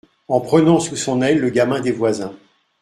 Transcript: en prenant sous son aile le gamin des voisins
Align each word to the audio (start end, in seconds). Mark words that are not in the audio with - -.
en 0.27 0.41
prenant 0.41 0.79
sous 0.79 0.95
son 0.95 1.21
aile 1.21 1.37
le 1.37 1.51
gamin 1.51 1.79
des 1.79 1.91
voisins 1.91 2.33